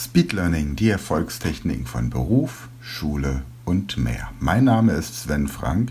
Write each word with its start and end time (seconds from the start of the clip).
Speed 0.00 0.32
Learning, 0.32 0.76
die 0.76 0.90
Erfolgstechniken 0.90 1.84
von 1.84 2.08
Beruf, 2.08 2.68
Schule 2.80 3.42
und 3.64 3.96
mehr. 3.96 4.30
Mein 4.38 4.62
Name 4.62 4.92
ist 4.92 5.22
Sven 5.22 5.48
Frank 5.48 5.90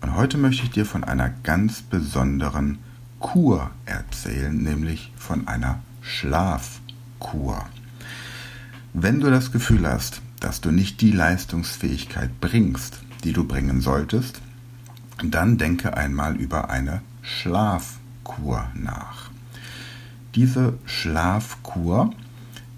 und 0.00 0.14
heute 0.14 0.38
möchte 0.38 0.62
ich 0.62 0.70
dir 0.70 0.86
von 0.86 1.02
einer 1.02 1.30
ganz 1.42 1.82
besonderen 1.82 2.78
Kur 3.18 3.72
erzählen, 3.86 4.56
nämlich 4.56 5.12
von 5.16 5.48
einer 5.48 5.80
Schlafkur. 6.00 7.66
Wenn 8.92 9.18
du 9.18 9.30
das 9.30 9.50
Gefühl 9.50 9.84
hast, 9.84 10.22
dass 10.38 10.60
du 10.60 10.70
nicht 10.70 11.00
die 11.00 11.10
Leistungsfähigkeit 11.10 12.40
bringst, 12.40 13.00
die 13.24 13.32
du 13.32 13.42
bringen 13.42 13.80
solltest, 13.80 14.40
dann 15.24 15.58
denke 15.58 15.96
einmal 15.96 16.36
über 16.36 16.70
eine 16.70 17.02
Schlafkur 17.22 18.68
nach. 18.74 19.30
Diese 20.36 20.78
Schlafkur 20.86 22.14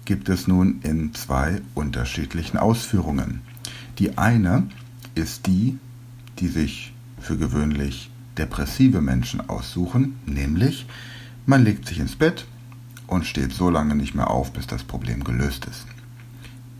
gibt 0.07 0.29
es 0.29 0.47
nun 0.47 0.79
in 0.83 1.13
zwei 1.13 1.61
unterschiedlichen 1.75 2.57
Ausführungen. 2.57 3.41
Die 3.99 4.17
eine 4.17 4.63
ist 5.15 5.47
die, 5.47 5.77
die 6.39 6.47
sich 6.47 6.93
für 7.19 7.37
gewöhnlich 7.37 8.09
depressive 8.37 9.01
Menschen 9.01 9.49
aussuchen, 9.49 10.17
nämlich 10.25 10.87
man 11.45 11.61
legt 11.65 11.89
sich 11.89 11.99
ins 11.99 12.15
Bett 12.15 12.45
und 13.05 13.25
steht 13.25 13.51
so 13.51 13.69
lange 13.69 13.95
nicht 13.95 14.15
mehr 14.15 14.29
auf, 14.29 14.53
bis 14.53 14.65
das 14.65 14.83
Problem 14.83 15.25
gelöst 15.25 15.65
ist. 15.65 15.85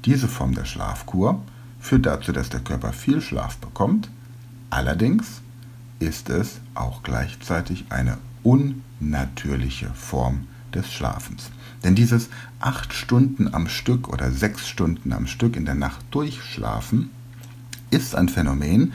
Diese 0.06 0.30
Form 0.30 0.56
der 0.56 0.66
Schlafkur 0.66 1.44
führt 1.82 2.06
dazu, 2.06 2.32
dass 2.32 2.48
der 2.48 2.62
Körper 2.62 2.94
viel 2.94 3.20
Schlaf 3.20 3.58
bekommt, 3.58 4.10
allerdings 4.70 5.42
ist 6.00 6.30
es 6.30 6.62
auch 6.76 7.04
gleichzeitig 7.04 7.88
eine 7.90 8.20
unnatürliche 8.44 9.90
Form 9.96 10.48
des 10.74 10.92
Schlafens. 10.92 11.52
Denn 11.84 11.96
dieses 11.96 12.30
acht 12.60 12.94
Stunden 12.94 13.54
am 13.54 13.68
Stück 13.68 14.08
oder 14.08 14.32
sechs 14.32 14.68
Stunden 14.68 15.14
am 15.14 15.28
Stück 15.28 15.56
in 15.56 15.66
der 15.66 15.76
Nacht 15.76 16.04
durchschlafen 16.12 17.12
ist 17.90 18.16
ein 18.16 18.30
Phänomen, 18.30 18.94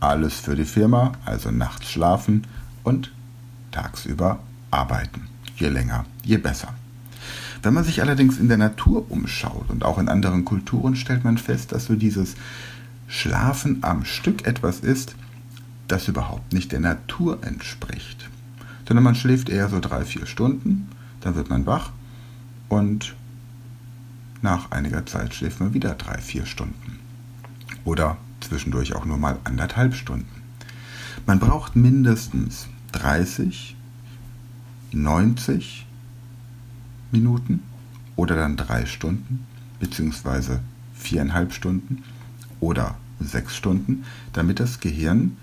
Alles 0.00 0.40
für 0.40 0.54
die 0.54 0.64
Firma, 0.64 1.12
also 1.24 1.50
nachts 1.50 1.90
schlafen 1.90 2.46
und 2.82 3.12
tagsüber 3.72 4.38
arbeiten. 4.70 5.33
Je 5.56 5.68
länger, 5.68 6.04
je 6.24 6.38
besser. 6.38 6.74
Wenn 7.62 7.74
man 7.74 7.84
sich 7.84 8.02
allerdings 8.02 8.38
in 8.38 8.48
der 8.48 8.58
Natur 8.58 9.10
umschaut 9.10 9.70
und 9.70 9.84
auch 9.84 9.98
in 9.98 10.08
anderen 10.08 10.44
Kulturen, 10.44 10.96
stellt 10.96 11.24
man 11.24 11.38
fest, 11.38 11.72
dass 11.72 11.86
so 11.86 11.94
dieses 11.94 12.34
Schlafen 13.08 13.78
am 13.82 14.04
Stück 14.04 14.46
etwas 14.46 14.80
ist, 14.80 15.14
das 15.88 16.08
überhaupt 16.08 16.52
nicht 16.52 16.72
der 16.72 16.80
Natur 16.80 17.42
entspricht. 17.42 18.28
Sondern 18.86 19.04
man 19.04 19.14
schläft 19.14 19.48
eher 19.48 19.68
so 19.68 19.80
drei, 19.80 20.04
vier 20.04 20.26
Stunden, 20.26 20.88
dann 21.20 21.36
wird 21.36 21.48
man 21.48 21.66
wach 21.66 21.90
und 22.68 23.14
nach 24.42 24.70
einiger 24.70 25.06
Zeit 25.06 25.34
schläft 25.34 25.60
man 25.60 25.72
wieder 25.72 25.94
drei, 25.94 26.18
vier 26.18 26.44
Stunden. 26.44 26.98
Oder 27.84 28.18
zwischendurch 28.40 28.94
auch 28.94 29.06
nur 29.06 29.16
mal 29.16 29.38
anderthalb 29.44 29.94
Stunden. 29.94 30.42
Man 31.26 31.38
braucht 31.38 31.76
mindestens 31.76 32.68
30, 32.92 33.74
90 34.94 35.86
Minuten 37.12 37.62
oder 38.16 38.36
dann 38.36 38.56
drei 38.56 38.86
Stunden 38.86 39.46
beziehungsweise 39.80 40.60
viereinhalb 40.94 41.52
Stunden 41.52 42.02
oder 42.60 42.96
sechs 43.20 43.56
Stunden, 43.56 44.04
damit 44.32 44.60
das 44.60 44.80
Gehirn 44.80 45.36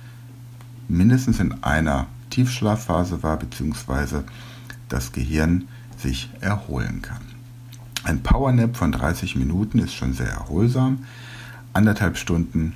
mindestens 0.88 1.40
in 1.40 1.64
einer 1.64 2.08
Tiefschlafphase 2.30 3.24
war 3.24 3.38
beziehungsweise 3.38 4.24
das 4.90 5.12
Gehirn 5.12 5.68
sich 5.98 6.30
erholen 6.40 7.02
kann. 7.02 7.22
Ein 8.04 8.24
Powernap 8.24 8.76
von 8.76 8.92
30 8.92 9.36
Minuten 9.36 9.80
ist 9.80 9.94
schon 9.94 10.14
sehr 10.14 10.30
erholsam. 10.30 11.06
Anderthalb 11.74 12.18
Stunden 12.18 12.74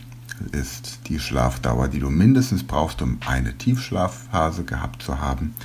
ist 0.51 0.99
die 1.07 1.19
Schlafdauer, 1.19 1.87
die 1.87 1.99
du 1.99 2.09
mindestens 2.09 2.63
brauchst, 2.63 3.01
um 3.01 3.17
eine 3.25 3.57
Tiefschlafphase 3.57 4.63
gehabt 4.65 5.01
zu 5.01 5.19
haben. 5.19 5.55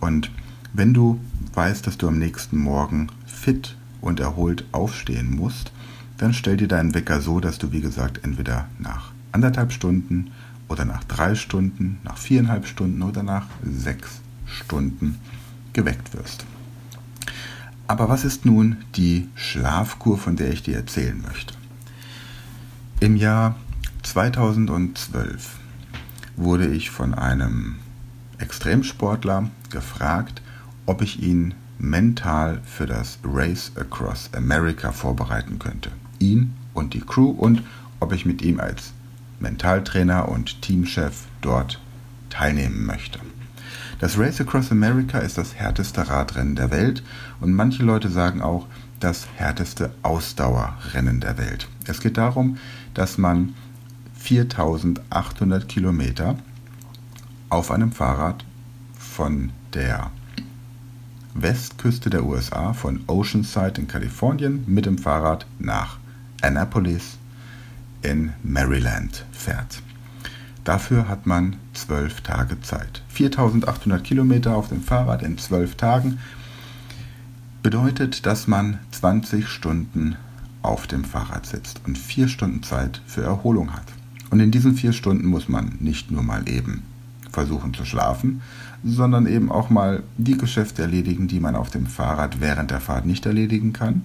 Und 0.00 0.30
wenn 0.76 0.92
du 0.92 1.18
weißt, 1.54 1.86
dass 1.86 1.96
du 1.96 2.06
am 2.06 2.18
nächsten 2.18 2.58
Morgen 2.58 3.08
fit 3.24 3.76
und 4.02 4.20
erholt 4.20 4.64
aufstehen 4.72 5.34
musst, 5.34 5.72
dann 6.18 6.34
stell 6.34 6.58
dir 6.58 6.68
deinen 6.68 6.94
Wecker 6.94 7.20
so, 7.20 7.40
dass 7.40 7.58
du, 7.58 7.72
wie 7.72 7.80
gesagt, 7.80 8.20
entweder 8.24 8.68
nach 8.78 9.12
anderthalb 9.32 9.72
Stunden 9.72 10.32
oder 10.68 10.84
nach 10.84 11.04
drei 11.04 11.34
Stunden, 11.34 11.98
nach 12.04 12.18
viereinhalb 12.18 12.66
Stunden 12.66 13.02
oder 13.02 13.22
nach 13.22 13.46
sechs 13.62 14.20
Stunden 14.44 15.18
geweckt 15.72 16.14
wirst. 16.14 16.44
Aber 17.86 18.08
was 18.08 18.24
ist 18.24 18.44
nun 18.44 18.76
die 18.96 19.28
Schlafkur, 19.34 20.18
von 20.18 20.36
der 20.36 20.52
ich 20.52 20.62
dir 20.62 20.76
erzählen 20.76 21.22
möchte? 21.22 21.54
Im 23.00 23.16
Jahr 23.16 23.56
2012 24.02 25.56
wurde 26.36 26.66
ich 26.66 26.90
von 26.90 27.14
einem 27.14 27.76
Extremsportler 28.38 29.50
gefragt, 29.70 30.42
ob 30.86 31.02
ich 31.02 31.22
ihn 31.22 31.54
mental 31.78 32.60
für 32.64 32.86
das 32.86 33.18
Race 33.24 33.72
Across 33.76 34.30
America 34.34 34.92
vorbereiten 34.92 35.58
könnte. 35.58 35.90
Ihn 36.18 36.54
und 36.74 36.94
die 36.94 37.00
Crew 37.00 37.30
und 37.30 37.62
ob 38.00 38.12
ich 38.12 38.24
mit 38.24 38.42
ihm 38.42 38.60
als 38.60 38.92
Mentaltrainer 39.40 40.28
und 40.28 40.62
Teamchef 40.62 41.24
dort 41.42 41.80
teilnehmen 42.30 42.86
möchte. 42.86 43.18
Das 43.98 44.18
Race 44.18 44.40
Across 44.40 44.72
America 44.72 45.18
ist 45.18 45.38
das 45.38 45.54
härteste 45.54 46.08
Radrennen 46.08 46.54
der 46.54 46.70
Welt 46.70 47.02
und 47.40 47.52
manche 47.52 47.82
Leute 47.82 48.10
sagen 48.10 48.42
auch 48.42 48.66
das 49.00 49.26
härteste 49.36 49.90
Ausdauerrennen 50.02 51.20
der 51.20 51.38
Welt. 51.38 51.68
Es 51.86 52.00
geht 52.00 52.16
darum, 52.16 52.58
dass 52.94 53.18
man 53.18 53.54
4800 54.18 55.68
Kilometer 55.68 56.36
auf 57.48 57.70
einem 57.70 57.92
Fahrrad 57.92 58.44
von 58.98 59.50
der 59.72 60.10
Westküste 61.38 62.08
der 62.08 62.24
USA 62.24 62.72
von 62.72 63.00
Oceanside 63.06 63.80
in 63.80 63.88
Kalifornien 63.88 64.64
mit 64.66 64.86
dem 64.86 64.96
Fahrrad 64.96 65.46
nach 65.58 65.98
Annapolis 66.40 67.18
in 68.02 68.32
Maryland 68.42 69.26
fährt. 69.32 69.82
Dafür 70.64 71.08
hat 71.08 71.26
man 71.26 71.56
zwölf 71.74 72.22
Tage 72.22 72.60
Zeit. 72.62 73.02
4800 73.08 74.02
Kilometer 74.02 74.56
auf 74.56 74.68
dem 74.68 74.82
Fahrrad 74.82 75.22
in 75.22 75.36
zwölf 75.36 75.74
Tagen 75.76 76.18
bedeutet, 77.62 78.24
dass 78.24 78.46
man 78.46 78.78
20 78.92 79.46
Stunden 79.46 80.16
auf 80.62 80.86
dem 80.86 81.04
Fahrrad 81.04 81.46
sitzt 81.46 81.82
und 81.86 81.98
vier 81.98 82.28
Stunden 82.28 82.62
Zeit 82.62 83.02
für 83.06 83.22
Erholung 83.22 83.74
hat. 83.74 83.86
Und 84.30 84.40
in 84.40 84.50
diesen 84.50 84.74
vier 84.74 84.92
Stunden 84.92 85.26
muss 85.26 85.48
man 85.48 85.76
nicht 85.80 86.10
nur 86.10 86.22
mal 86.22 86.48
eben 86.48 86.82
versuchen 87.30 87.74
zu 87.74 87.84
schlafen, 87.84 88.40
sondern 88.84 89.26
eben 89.26 89.50
auch 89.50 89.70
mal 89.70 90.02
die 90.16 90.36
Geschäfte 90.36 90.82
erledigen, 90.82 91.28
die 91.28 91.40
man 91.40 91.56
auf 91.56 91.70
dem 91.70 91.86
Fahrrad 91.86 92.40
während 92.40 92.70
der 92.70 92.80
Fahrt 92.80 93.06
nicht 93.06 93.26
erledigen 93.26 93.72
kann, 93.72 94.04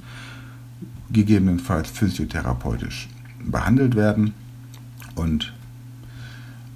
gegebenenfalls 1.11 1.89
physiotherapeutisch 1.89 3.09
behandelt 3.43 3.95
werden 3.95 4.33
und 5.15 5.53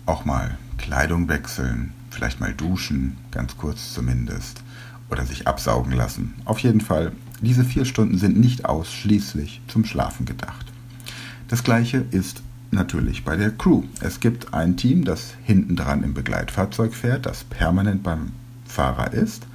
auch 0.06 0.26
mal 0.26 0.58
Kleidung 0.78 1.30
wechseln, 1.30 1.94
vielleicht 2.10 2.40
mal 2.40 2.54
duschen, 2.54 3.18
ganz 3.32 3.58
kurz 3.58 3.94
zumindest, 3.94 4.62
oder 5.10 5.26
sich 5.26 5.48
absaugen 5.48 5.94
lassen. 5.94 6.34
Auf 6.46 6.60
jeden 6.60 6.82
Fall, 6.82 7.12
diese 7.42 7.64
vier 7.64 7.86
Stunden 7.86 8.18
sind 8.18 8.38
nicht 8.38 8.66
ausschließlich 8.66 9.62
zum 9.68 9.86
Schlafen 9.86 10.26
gedacht. 10.26 10.66
Das 11.48 11.64
gleiche 11.64 12.04
ist 12.12 12.42
natürlich 12.76 13.24
bei 13.26 13.36
der 13.36 13.52
Crew. 13.52 13.84
Es 14.02 14.20
gibt 14.20 14.54
ein 14.54 14.78
Team, 14.78 15.04
das 15.04 15.34
hinten 15.44 15.76
dran 15.76 16.04
im 16.04 16.14
Begleitfahrzeug 16.14 16.94
fährt, 16.94 17.26
das 17.26 17.44
permanent 17.44 18.04
beim 18.04 18.34
Fahrer 18.66 19.14
ist. 19.14 19.48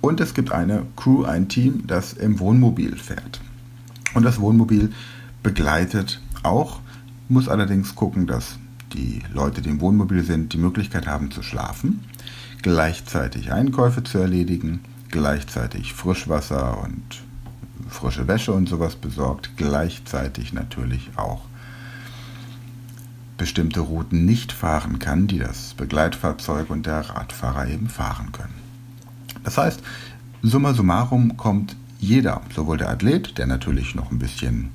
Und 0.00 0.20
es 0.20 0.34
gibt 0.34 0.52
eine 0.52 0.84
Crew, 0.96 1.24
ein 1.24 1.48
Team, 1.48 1.86
das 1.86 2.12
im 2.12 2.38
Wohnmobil 2.38 2.96
fährt. 2.96 3.40
Und 4.12 4.24
das 4.24 4.38
Wohnmobil 4.38 4.92
begleitet 5.42 6.20
auch, 6.42 6.80
muss 7.28 7.48
allerdings 7.48 7.94
gucken, 7.94 8.26
dass 8.26 8.58
die 8.92 9.22
Leute, 9.32 9.62
die 9.62 9.70
im 9.70 9.80
Wohnmobil 9.80 10.22
sind, 10.22 10.52
die 10.52 10.58
Möglichkeit 10.58 11.06
haben 11.06 11.30
zu 11.30 11.42
schlafen, 11.42 12.04
gleichzeitig 12.62 13.52
Einkäufe 13.52 14.04
zu 14.04 14.18
erledigen, 14.18 14.80
gleichzeitig 15.10 15.94
Frischwasser 15.94 16.82
und 16.82 17.02
frische 17.88 18.28
Wäsche 18.28 18.52
und 18.52 18.68
sowas 18.68 18.96
besorgt, 18.96 19.52
gleichzeitig 19.56 20.52
natürlich 20.52 21.10
auch 21.16 21.42
bestimmte 23.36 23.80
Routen 23.80 24.24
nicht 24.24 24.52
fahren 24.52 24.98
kann, 24.98 25.26
die 25.26 25.38
das 25.38 25.74
Begleitfahrzeug 25.74 26.70
und 26.70 26.86
der 26.86 27.00
Radfahrer 27.00 27.68
eben 27.68 27.88
fahren 27.88 28.32
können. 28.32 28.54
Das 29.42 29.58
heißt, 29.58 29.82
summa 30.42 30.72
summarum 30.72 31.36
kommt 31.36 31.76
jeder, 31.98 32.42
sowohl 32.54 32.78
der 32.78 32.90
Athlet, 32.90 33.38
der 33.38 33.46
natürlich 33.46 33.94
noch 33.94 34.10
ein 34.10 34.18
bisschen 34.18 34.70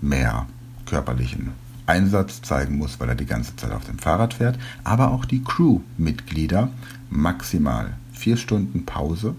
mehr 0.00 0.46
körperlichen 0.84 1.52
Einsatz 1.86 2.42
zeigen 2.42 2.78
muss, 2.78 2.98
weil 3.00 3.08
er 3.08 3.14
die 3.14 3.26
ganze 3.26 3.56
Zeit 3.56 3.72
auf 3.72 3.84
dem 3.84 3.98
Fahrrad 3.98 4.34
fährt, 4.34 4.58
aber 4.84 5.10
auch 5.10 5.24
die 5.24 5.42
Crew-Mitglieder 5.42 6.70
maximal 7.10 7.94
vier 8.12 8.36
Stunden 8.36 8.84
Pause 8.84 9.34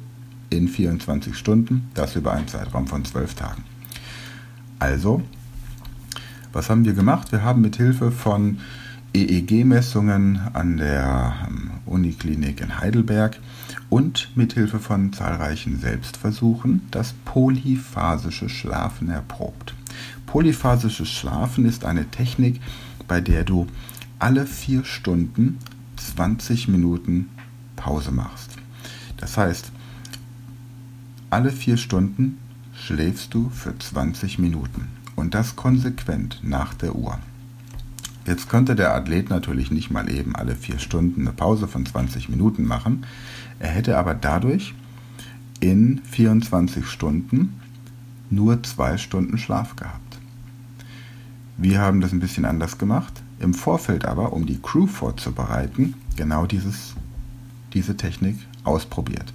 in 0.50 0.68
24 0.68 1.38
Stunden, 1.38 1.90
das 1.94 2.16
über 2.16 2.32
einen 2.32 2.48
Zeitraum 2.48 2.88
von 2.88 3.04
zwölf 3.04 3.34
Tagen. 3.34 3.64
Also, 4.80 5.22
was 6.58 6.72
haben 6.72 6.86
wir 6.86 6.94
gemacht? 6.94 7.32
Wir 7.32 7.44
haben 7.44 7.62
mit 7.62 7.76
Hilfe 7.76 8.12
von 8.12 8.58
EEG-Messungen 9.14 10.42
an 10.54 10.78
der 10.78 11.36
ähm, 11.48 11.70
Uniklinik 11.86 12.62
in 12.62 12.80
Heidelberg 12.80 13.38
und 13.92 14.32
mit 14.36 14.54
Hilfe 14.54 14.80
von 14.80 15.14
zahlreichen 15.14 15.80
Selbstversuchen 15.80 16.82
das 16.90 17.14
polyphasische 17.26 18.50
Schlafen 18.50 19.10
erprobt. 19.10 19.76
Polyphasisches 20.26 21.12
Schlafen 21.12 21.64
ist 21.66 21.86
eine 21.86 22.10
Technik, 22.10 22.60
bei 23.08 23.22
der 23.22 23.44
du 23.44 23.68
alle 24.18 24.48
vier 24.48 24.84
Stunden 24.84 25.60
20 25.98 26.70
Minuten 26.70 27.30
Pause 27.76 28.10
machst. 28.10 28.50
Das 29.18 29.38
heißt, 29.38 29.72
alle 31.30 31.52
vier 31.52 31.78
Stunden 31.78 32.40
schläfst 32.74 33.36
du 33.36 33.52
für 33.52 33.78
20 33.78 34.40
Minuten 34.40 34.97
und 35.18 35.34
das 35.34 35.58
konsequent 35.58 36.40
nach 36.44 36.74
der 36.74 36.96
Uhr. 36.96 37.20
Jetzt 38.26 38.50
könnte 38.50 38.76
der 38.76 38.94
Athlet 38.94 39.30
natürlich 39.30 39.72
nicht 39.72 39.92
mal 39.92 40.10
eben 40.10 40.36
alle 40.36 40.56
vier 40.56 40.80
Stunden 40.80 41.22
eine 41.22 41.32
Pause 41.32 41.68
von 41.68 41.86
20 41.86 42.30
Minuten 42.30 42.66
machen. 42.66 43.06
Er 43.60 43.70
hätte 43.70 43.98
aber 43.98 44.14
dadurch 44.14 44.74
in 45.60 46.02
24 46.04 46.86
Stunden 46.86 47.60
nur 48.30 48.62
zwei 48.64 48.98
Stunden 48.98 49.38
Schlaf 49.38 49.76
gehabt. 49.76 50.20
Wir 51.58 51.80
haben 51.80 52.02
das 52.02 52.12
ein 52.12 52.20
bisschen 52.20 52.46
anders 52.46 52.78
gemacht. 52.78 53.14
Im 53.40 53.54
Vorfeld 53.54 54.06
aber, 54.06 54.34
um 54.34 54.46
die 54.46 54.62
Crew 54.62 54.88
vorzubereiten, 54.88 55.96
genau 56.16 56.46
dieses, 56.46 56.94
diese 57.74 57.98
Technik 57.98 58.38
ausprobiert. 58.64 59.34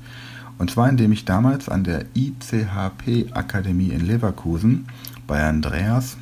Und 0.58 0.70
zwar 0.70 0.88
indem 0.88 1.12
ich 1.12 1.24
damals 1.24 1.68
an 1.68 1.82
der 1.82 2.04
ICHP 2.14 3.32
Akademie 3.32 3.88
in 3.88 4.06
Leverkusen 4.06 4.86
bei 5.26 5.42
Andreas 5.42 6.16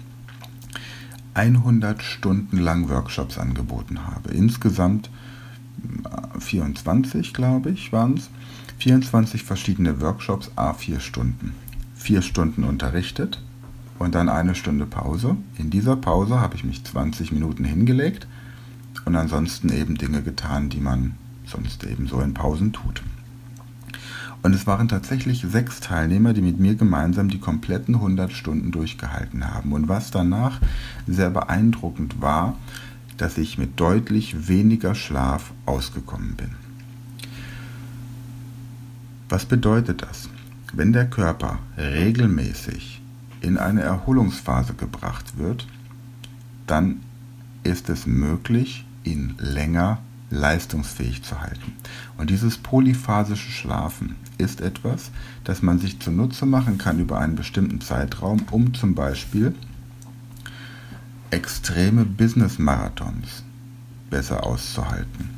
100 1.35 2.03
Stunden 2.03 2.59
lang 2.59 2.89
Workshops 2.89 3.39
angeboten 3.39 4.07
habe. 4.07 4.31
Insgesamt 4.31 5.11
24, 6.39 7.33
glaube 7.33 7.71
ich, 7.71 7.93
waren 7.93 8.15
es. 8.15 8.31
24 8.79 9.43
verschiedene 9.43 10.01
Workshops, 10.01 10.51
a 10.57 10.73
4 10.73 11.01
Stunden. 11.01 11.55
Vier 11.95 12.23
Stunden 12.23 12.65
unterrichtet, 12.65 13.43
und 14.01 14.15
dann 14.15 14.31
eine 14.31 14.55
Stunde 14.55 14.87
Pause. 14.87 15.37
In 15.59 15.69
dieser 15.69 15.95
Pause 15.95 16.41
habe 16.41 16.57
ich 16.57 16.65
mich 16.65 16.83
20 16.83 17.33
Minuten 17.33 17.65
hingelegt 17.65 18.27
und 19.05 19.15
ansonsten 19.15 19.71
eben 19.71 19.97
Dinge 19.97 20.23
getan, 20.23 20.71
die 20.71 20.81
man 20.81 21.15
sonst 21.45 21.85
eben 21.85 22.09
so 22.09 22.21
in 22.21 22.33
Pausen 22.33 22.73
tut. 22.73 23.03
Und 24.43 24.55
es 24.55 24.67
waren 24.67 24.89
tatsächlich 24.89 25.45
sechs 25.49 25.81
Teilnehmer, 25.81 26.33
die 26.33 26.41
mit 26.41 26.59
mir 26.59 26.75
gemeinsam 26.75 27.29
die 27.29 27.41
kompletten 27.41 27.97
100 27.97 28.33
Stunden 28.33 28.71
durchgehalten 28.71 29.53
haben. 29.53 29.73
Und 29.73 29.89
was 29.89 30.11
danach 30.11 30.61
sehr 31.07 31.31
beeindruckend 31.31 32.21
war, 32.23 32.57
dass 33.19 33.37
ich 33.37 33.59
mit 33.59 33.79
deutlich 33.79 34.49
weniger 34.49 34.95
Schlaf 34.95 35.53
ausgekommen 35.67 36.37
bin. 36.37 36.51
Was 39.29 39.45
bedeutet 39.45 40.03
das? 40.03 40.31
Wenn 40.73 40.93
der 40.93 41.09
Körper 41.09 41.59
regelmäßig 41.77 43.03
in 43.43 43.59
eine 43.59 43.83
Erholungsphase 43.83 44.75
gebracht 44.75 45.37
wird, 45.37 45.67
dann 46.67 47.01
ist 47.63 47.91
es 47.91 48.07
möglich, 48.07 48.87
ihn 49.05 49.35
länger 49.39 49.99
leistungsfähig 50.31 51.23
zu 51.23 51.41
halten. 51.41 51.75
Und 52.17 52.31
dieses 52.31 52.57
polyphasische 52.57 53.51
Schlafen 53.51 54.17
ist 54.39 54.61
etwas, 54.61 55.11
das 55.45 55.63
man 55.63 55.79
sich 55.79 56.01
zunutze 56.01 56.47
machen 56.47 56.79
kann 56.79 56.99
über 56.99 57.19
einen 57.19 57.37
bestimmten 57.37 57.81
Zeitraum, 57.81 58.43
um 58.51 58.75
zum 58.75 58.95
Beispiel 58.95 59.55
extreme 61.31 62.05
Business-Marathons 62.05 63.45
besser 64.09 64.45
auszuhalten, 64.45 65.31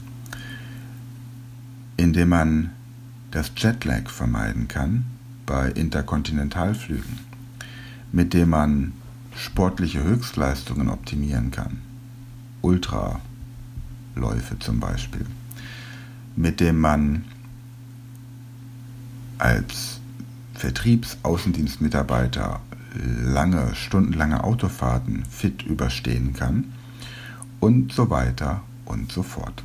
indem 1.96 2.28
man 2.30 2.70
das 3.30 3.50
Jetlag 3.56 4.08
vermeiden 4.08 4.68
kann 4.68 5.04
bei 5.46 5.70
Interkontinentalflügen 5.70 7.32
mit 8.12 8.34
dem 8.34 8.50
man 8.50 8.92
sportliche 9.34 10.04
Höchstleistungen 10.04 10.90
optimieren 10.90 11.50
kann. 11.50 11.78
Ultraläufe 14.14 14.58
zum 14.58 14.80
Beispiel. 14.80 15.26
Mit 16.36 16.60
dem 16.60 16.80
man 16.80 17.24
als 19.38 20.00
Vertriebsaußendienstmitarbeiter 20.54 22.60
lange, 22.94 23.74
stundenlange 23.74 24.44
Autofahrten 24.44 25.24
fit 25.24 25.62
überstehen 25.62 26.34
kann 26.34 26.72
und 27.60 27.92
so 27.92 28.10
weiter 28.10 28.60
und 28.84 29.10
so 29.10 29.22
fort. 29.22 29.62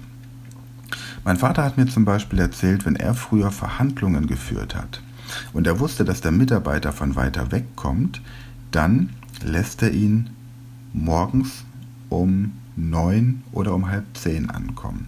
Mein 1.24 1.38
Vater 1.38 1.64
hat 1.64 1.78
mir 1.78 1.88
zum 1.88 2.06
Beispiel 2.06 2.40
erzählt, 2.40 2.86
wenn 2.86 2.96
er 2.96 3.14
früher 3.14 3.52
Verhandlungen 3.52 4.28
geführt 4.28 4.76
hat, 4.76 5.02
und 5.52 5.68
er 5.68 5.82
wusste, 5.82 6.06
dass 6.06 6.22
der 6.22 6.32
Mitarbeiter 6.32 6.94
von 6.94 7.18
weiter 7.18 7.52
weg 7.52 7.66
kommt, 7.76 8.22
dann 8.72 9.10
lässt 9.44 9.84
er 9.84 9.92
ihn 9.92 10.30
morgens 10.94 11.66
um 12.08 12.54
neun 12.78 13.44
oder 13.52 13.74
um 13.74 13.90
halb 13.90 14.06
zehn 14.16 14.50
ankommen. 14.50 15.08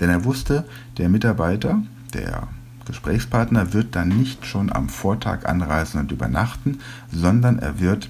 Denn 0.00 0.10
er 0.10 0.24
wusste, 0.24 0.64
der 0.98 1.08
Mitarbeiter, 1.08 1.82
der 2.14 2.48
Gesprächspartner 2.86 3.72
wird 3.72 3.94
dann 3.94 4.08
nicht 4.08 4.46
schon 4.46 4.72
am 4.72 4.88
Vortag 4.88 5.46
anreisen 5.46 6.00
und 6.00 6.12
übernachten, 6.12 6.78
sondern 7.12 7.58
er 7.58 7.78
wird 7.78 8.08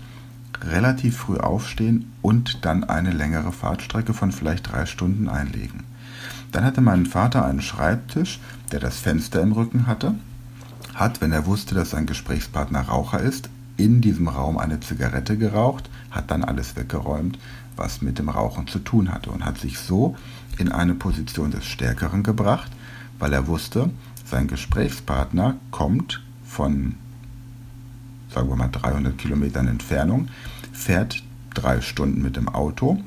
relativ 0.62 1.16
früh 1.16 1.38
aufstehen 1.38 2.12
und 2.22 2.64
dann 2.64 2.84
eine 2.84 3.10
längere 3.10 3.52
Fahrtstrecke 3.52 4.14
von 4.14 4.32
vielleicht 4.32 4.72
drei 4.72 4.86
Stunden 4.86 5.28
einlegen. 5.28 5.84
Dann 6.52 6.64
hatte 6.64 6.80
mein 6.80 7.06
Vater 7.06 7.44
einen 7.44 7.62
Schreibtisch, 7.62 8.40
der 8.72 8.80
das 8.80 8.98
Fenster 8.98 9.40
im 9.42 9.52
Rücken 9.52 9.86
hatte 9.86 10.14
hat, 11.00 11.20
wenn 11.20 11.32
er 11.32 11.46
wusste, 11.46 11.74
dass 11.74 11.90
sein 11.90 12.06
Gesprächspartner 12.06 12.82
Raucher 12.82 13.20
ist, 13.20 13.48
in 13.80 14.02
diesem 14.02 14.28
Raum 14.28 14.58
eine 14.58 14.80
Zigarette 14.80 15.38
geraucht, 15.38 15.88
hat 16.10 16.30
dann 16.30 16.44
alles 16.44 16.76
weggeräumt, 16.76 17.38
was 17.76 18.02
mit 18.02 18.18
dem 18.18 18.28
Rauchen 18.28 18.66
zu 18.66 18.78
tun 18.78 19.10
hatte 19.10 19.30
und 19.30 19.44
hat 19.44 19.58
sich 19.58 19.78
so 19.78 20.16
in 20.58 20.70
eine 20.70 20.94
Position 20.94 21.50
des 21.50 21.64
Stärkeren 21.64 22.22
gebracht, 22.22 22.70
weil 23.18 23.32
er 23.32 23.46
wusste, 23.46 23.90
sein 24.26 24.48
Gesprächspartner 24.48 25.56
kommt 25.70 26.22
von, 26.44 26.96
sagen 28.32 28.50
wir 28.50 28.56
mal, 28.56 28.68
300 28.68 29.16
Kilometern 29.16 29.66
Entfernung, 29.66 30.28
fährt 30.72 31.22
drei 31.54 31.80
Stunden 31.80 32.20
mit 32.22 32.36
dem 32.36 32.48
Auto, 32.48 33.02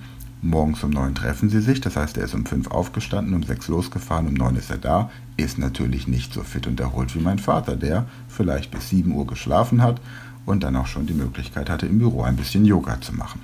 Morgens 0.45 0.83
um 0.83 0.89
neun 0.89 1.15
treffen 1.15 1.49
sie 1.49 1.61
sich, 1.61 1.79
das 1.79 1.95
heißt, 1.95 2.17
er 2.17 2.25
ist 2.25 2.33
um 2.33 2.45
fünf 2.45 2.69
aufgestanden, 2.69 3.33
um 3.33 3.43
sechs 3.43 3.69
losgefahren, 3.69 4.27
um 4.27 4.33
neun 4.33 4.57
ist 4.57 4.69
er 4.69 4.77
da, 4.77 5.09
ist 5.37 5.57
natürlich 5.57 6.05
nicht 6.09 6.33
so 6.33 6.43
fit 6.43 6.67
und 6.67 6.81
erholt 6.81 7.15
wie 7.15 7.21
mein 7.21 7.39
Vater, 7.39 7.77
der 7.77 8.07
vielleicht 8.27 8.69
bis 8.69 8.89
sieben 8.89 9.13
Uhr 9.13 9.25
geschlafen 9.25 9.81
hat 9.81 10.01
und 10.45 10.63
dann 10.63 10.75
auch 10.75 10.87
schon 10.87 11.05
die 11.05 11.13
Möglichkeit 11.13 11.69
hatte, 11.69 11.85
im 11.85 11.99
Büro 11.99 12.23
ein 12.23 12.35
bisschen 12.35 12.65
Yoga 12.65 12.99
zu 13.01 13.13
machen. 13.13 13.41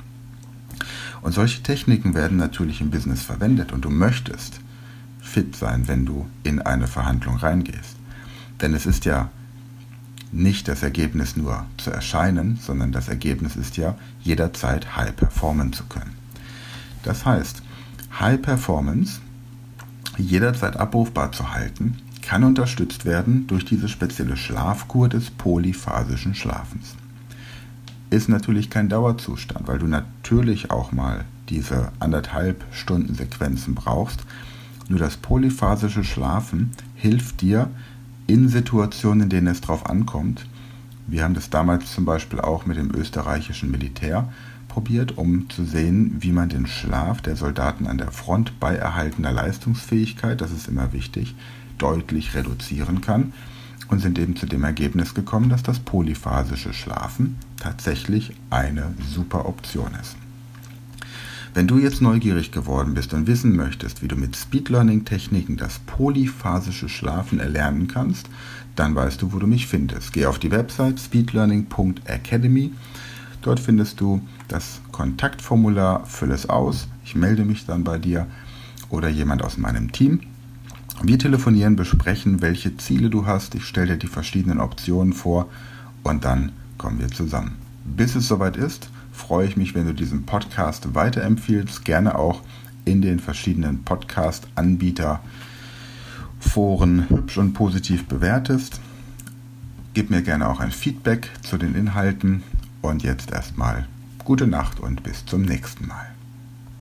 Und 1.21 1.33
solche 1.33 1.61
Techniken 1.61 2.13
werden 2.13 2.37
natürlich 2.37 2.81
im 2.81 2.91
Business 2.91 3.21
verwendet 3.21 3.71
und 3.71 3.85
du 3.85 3.89
möchtest 3.89 4.61
fit 5.19 5.55
sein, 5.55 5.87
wenn 5.87 6.05
du 6.05 6.27
in 6.43 6.61
eine 6.61 6.87
Verhandlung 6.87 7.35
reingehst. 7.35 7.97
Denn 8.61 8.73
es 8.73 8.85
ist 8.85 9.05
ja 9.05 9.29
nicht 10.31 10.67
das 10.67 10.83
Ergebnis 10.83 11.35
nur 11.35 11.65
zu 11.77 11.91
erscheinen, 11.91 12.57
sondern 12.61 12.91
das 12.91 13.09
Ergebnis 13.09 13.55
ist 13.55 13.77
ja 13.77 13.95
jederzeit 14.21 14.95
high 14.95 15.15
performen 15.15 15.73
zu 15.73 15.85
können. 15.85 16.15
Das 17.03 17.25
heißt, 17.25 17.63
High 18.19 18.41
Performance 18.41 19.21
jederzeit 20.17 20.75
abrufbar 20.77 21.31
zu 21.31 21.53
halten, 21.53 21.97
kann 22.29 22.43
unterstützt 22.43 23.05
werden 23.05 23.47
durch 23.47 23.65
diese 23.65 23.89
spezielle 23.89 24.37
Schlafkur 24.37 25.09
des 25.09 25.31
polyphasischen 25.31 26.35
Schlafens. 26.35 26.93
ist 28.11 28.29
natürlich 28.29 28.69
kein 28.69 28.87
Dauerzustand, 28.87 29.67
weil 29.67 29.79
du 29.79 29.87
natürlich 29.87 30.69
auch 30.69 30.91
mal 30.91 31.25
diese 31.49 31.91
anderthalb 31.97 32.63
Stunden 32.71 33.15
Sequenzen 33.15 33.73
brauchst. 33.73 34.19
Nur 34.89 34.99
das 34.99 35.17
polyphasische 35.17 36.03
Schlafen 36.03 36.69
hilft 36.93 37.41
dir 37.41 37.71
in 38.27 38.47
Situationen, 38.47 39.21
in 39.23 39.29
denen 39.29 39.47
es 39.47 39.61
drauf 39.61 39.87
ankommt. 39.87 40.45
Wir 41.07 41.23
haben 41.23 41.33
das 41.33 41.49
damals 41.49 41.91
zum 41.91 42.05
Beispiel 42.05 42.39
auch 42.39 42.67
mit 42.67 42.77
dem 42.77 42.93
österreichischen 42.93 43.71
Militär 43.71 44.29
probiert, 44.67 45.17
um 45.17 45.49
zu 45.49 45.65
sehen, 45.65 46.17
wie 46.19 46.31
man 46.31 46.49
den 46.49 46.67
Schlaf 46.67 47.23
der 47.23 47.35
Soldaten 47.35 47.87
an 47.87 47.97
der 47.97 48.11
Front 48.11 48.59
bei 48.59 48.75
erhaltener 48.75 49.31
Leistungsfähigkeit, 49.31 50.39
das 50.41 50.51
ist 50.51 50.67
immer 50.67 50.93
wichtig, 50.93 51.33
deutlich 51.79 52.35
reduzieren 52.35 53.01
kann 53.01 53.33
und 53.89 53.99
sind 53.99 54.19
eben 54.19 54.35
zu 54.35 54.45
dem 54.45 54.63
Ergebnis 54.63 55.13
gekommen, 55.13 55.49
dass 55.49 55.63
das 55.63 55.79
polyphasische 55.79 56.73
Schlafen 56.73 57.37
tatsächlich 57.57 58.33
eine 58.49 58.93
super 59.13 59.47
Option 59.47 59.91
ist. 59.99 60.15
Wenn 61.55 61.67
du 61.67 61.79
jetzt 61.79 62.01
neugierig 62.01 62.51
geworden 62.51 62.93
bist 62.93 63.13
und 63.13 63.25
wissen 63.25 63.55
möchtest, 63.55 64.03
wie 64.03 64.07
du 64.07 64.15
mit 64.15 64.35
Speed 64.35 64.69
Learning 64.69 65.03
Techniken 65.03 65.57
das 65.57 65.79
polyphasische 65.79 66.87
Schlafen 66.87 67.39
erlernen 67.39 67.87
kannst, 67.87 68.29
dann 68.75 68.95
weißt 68.95 69.21
du, 69.21 69.33
wo 69.33 69.39
du 69.39 69.47
mich 69.47 69.65
findest. 69.65 70.13
Geh 70.13 70.27
auf 70.27 70.37
die 70.37 70.51
Website 70.51 70.99
speedlearning.academy. 70.99 72.71
Dort 73.41 73.59
findest 73.59 73.99
du 73.99 74.21
das 74.47 74.79
Kontaktformular, 74.91 76.05
fülle 76.05 76.35
es 76.35 76.47
aus. 76.47 76.87
Ich 77.03 77.15
melde 77.15 77.45
mich 77.45 77.65
dann 77.65 77.83
bei 77.83 77.97
dir 77.97 78.27
oder 78.89 79.09
jemand 79.09 79.43
aus 79.43 79.57
meinem 79.57 79.91
Team. 79.91 80.21
Wir 81.01 81.17
telefonieren, 81.17 81.77
besprechen, 81.77 82.41
welche 82.41 82.75
Ziele 82.75 83.09
du 83.09 83.25
hast. 83.25 83.55
Ich 83.55 83.63
stelle 83.63 83.93
dir 83.93 83.97
die 83.97 84.07
verschiedenen 84.07 84.59
Optionen 84.59 85.13
vor 85.13 85.49
und 86.03 86.25
dann 86.25 86.51
kommen 86.77 86.99
wir 86.99 87.07
zusammen. 87.07 87.55
Bis 87.85 88.15
es 88.15 88.27
soweit 88.27 88.57
ist, 88.57 88.89
freue 89.13 89.47
ich 89.47 89.55
mich, 89.55 89.75
wenn 89.75 89.87
du 89.87 89.93
diesen 89.93 90.25
Podcast 90.25 90.93
weiterempfiehlst, 90.93 91.85
gerne 91.85 92.19
auch 92.19 92.41
in 92.83 93.01
den 93.01 93.19
verschiedenen 93.19 93.83
Podcast-Anbieter 93.83 95.21
Foren 96.39 97.09
hübsch 97.09 97.37
und 97.37 97.53
positiv 97.53 98.05
bewertest. 98.05 98.79
Gib 99.93 100.09
mir 100.09 100.21
gerne 100.21 100.49
auch 100.49 100.59
ein 100.59 100.71
Feedback 100.71 101.29
zu 101.41 101.57
den 101.57 101.75
Inhalten 101.75 102.43
und 102.81 103.03
jetzt 103.03 103.31
erstmal 103.31 103.87
gute 104.25 104.47
Nacht 104.47 104.79
und 104.79 105.03
bis 105.03 105.25
zum 105.25 105.43
nächsten 105.43 105.87
Mal. 105.87 106.18